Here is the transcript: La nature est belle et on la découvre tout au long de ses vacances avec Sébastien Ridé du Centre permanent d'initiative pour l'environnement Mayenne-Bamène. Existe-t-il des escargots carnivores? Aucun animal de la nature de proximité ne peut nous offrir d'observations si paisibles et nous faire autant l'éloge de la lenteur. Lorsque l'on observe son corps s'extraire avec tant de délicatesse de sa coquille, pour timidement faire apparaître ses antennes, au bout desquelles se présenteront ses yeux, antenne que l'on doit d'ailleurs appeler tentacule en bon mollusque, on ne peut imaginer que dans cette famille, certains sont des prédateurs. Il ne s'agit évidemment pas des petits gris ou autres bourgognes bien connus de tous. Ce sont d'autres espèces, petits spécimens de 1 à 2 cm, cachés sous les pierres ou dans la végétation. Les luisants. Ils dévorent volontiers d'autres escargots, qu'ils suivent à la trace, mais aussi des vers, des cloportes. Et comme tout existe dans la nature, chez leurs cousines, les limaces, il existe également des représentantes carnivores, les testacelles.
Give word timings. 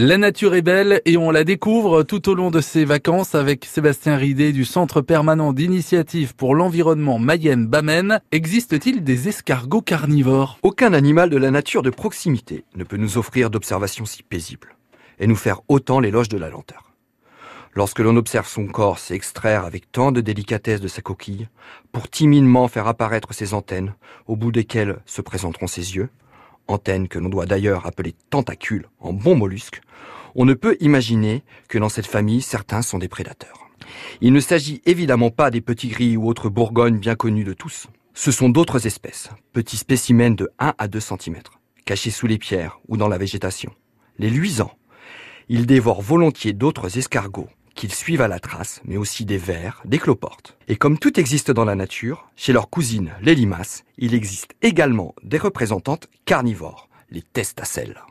La 0.00 0.16
nature 0.16 0.54
est 0.54 0.62
belle 0.62 1.02
et 1.06 1.16
on 1.16 1.32
la 1.32 1.42
découvre 1.42 2.04
tout 2.04 2.28
au 2.28 2.36
long 2.36 2.52
de 2.52 2.60
ses 2.60 2.84
vacances 2.84 3.34
avec 3.34 3.64
Sébastien 3.64 4.14
Ridé 4.14 4.52
du 4.52 4.64
Centre 4.64 5.00
permanent 5.00 5.52
d'initiative 5.52 6.36
pour 6.36 6.54
l'environnement 6.54 7.18
Mayenne-Bamène. 7.18 8.20
Existe-t-il 8.30 9.02
des 9.02 9.26
escargots 9.26 9.82
carnivores? 9.82 10.60
Aucun 10.62 10.92
animal 10.92 11.30
de 11.30 11.36
la 11.36 11.50
nature 11.50 11.82
de 11.82 11.90
proximité 11.90 12.64
ne 12.76 12.84
peut 12.84 12.96
nous 12.96 13.18
offrir 13.18 13.50
d'observations 13.50 14.04
si 14.04 14.22
paisibles 14.22 14.76
et 15.18 15.26
nous 15.26 15.34
faire 15.34 15.62
autant 15.66 15.98
l'éloge 15.98 16.28
de 16.28 16.38
la 16.38 16.48
lenteur. 16.48 16.92
Lorsque 17.74 17.98
l'on 17.98 18.14
observe 18.14 18.46
son 18.46 18.68
corps 18.68 19.00
s'extraire 19.00 19.64
avec 19.64 19.90
tant 19.90 20.12
de 20.12 20.20
délicatesse 20.20 20.80
de 20.80 20.86
sa 20.86 21.02
coquille, 21.02 21.48
pour 21.90 22.08
timidement 22.08 22.68
faire 22.68 22.86
apparaître 22.86 23.34
ses 23.34 23.52
antennes, 23.52 23.94
au 24.28 24.36
bout 24.36 24.52
desquelles 24.52 25.00
se 25.06 25.22
présenteront 25.22 25.66
ses 25.66 25.96
yeux, 25.96 26.08
antenne 26.68 27.08
que 27.08 27.18
l'on 27.18 27.28
doit 27.28 27.46
d'ailleurs 27.46 27.86
appeler 27.86 28.14
tentacule 28.30 28.88
en 29.00 29.12
bon 29.12 29.36
mollusque, 29.36 29.80
on 30.34 30.44
ne 30.44 30.54
peut 30.54 30.76
imaginer 30.80 31.42
que 31.68 31.78
dans 31.78 31.88
cette 31.88 32.06
famille, 32.06 32.42
certains 32.42 32.82
sont 32.82 32.98
des 32.98 33.08
prédateurs. 33.08 33.68
Il 34.20 34.32
ne 34.32 34.40
s'agit 34.40 34.82
évidemment 34.86 35.30
pas 35.30 35.50
des 35.50 35.60
petits 35.60 35.88
gris 35.88 36.16
ou 36.16 36.28
autres 36.28 36.48
bourgognes 36.48 36.98
bien 36.98 37.14
connus 37.14 37.44
de 37.44 37.54
tous. 37.54 37.88
Ce 38.14 38.30
sont 38.30 38.48
d'autres 38.48 38.86
espèces, 38.86 39.30
petits 39.52 39.76
spécimens 39.76 40.34
de 40.34 40.48
1 40.58 40.74
à 40.76 40.88
2 40.88 41.00
cm, 41.00 41.36
cachés 41.84 42.10
sous 42.10 42.26
les 42.26 42.38
pierres 42.38 42.78
ou 42.88 42.96
dans 42.96 43.08
la 43.08 43.18
végétation. 43.18 43.72
Les 44.18 44.30
luisants. 44.30 44.72
Ils 45.48 45.66
dévorent 45.66 46.02
volontiers 46.02 46.52
d'autres 46.52 46.98
escargots, 46.98 47.48
qu'ils 47.78 47.94
suivent 47.94 48.22
à 48.22 48.28
la 48.28 48.40
trace, 48.40 48.80
mais 48.84 48.96
aussi 48.96 49.24
des 49.24 49.38
vers, 49.38 49.82
des 49.84 49.98
cloportes. 49.98 50.56
Et 50.66 50.74
comme 50.74 50.98
tout 50.98 51.20
existe 51.20 51.52
dans 51.52 51.64
la 51.64 51.76
nature, 51.76 52.28
chez 52.34 52.52
leurs 52.52 52.68
cousines, 52.68 53.12
les 53.22 53.36
limaces, 53.36 53.84
il 53.98 54.14
existe 54.14 54.50
également 54.62 55.14
des 55.22 55.38
représentantes 55.38 56.08
carnivores, 56.24 56.88
les 57.12 57.22
testacelles. 57.22 58.02